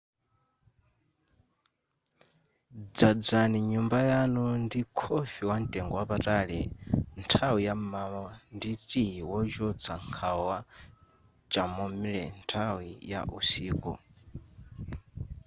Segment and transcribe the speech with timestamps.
[2.95, 6.59] dzadzani nyumba yanu ndi khofi wamtengo wapatali
[7.19, 10.59] nthawi ya m'mawa ndi tiyi wochotsa nkhawa wa
[11.51, 13.91] chamomile nthawi ya usiku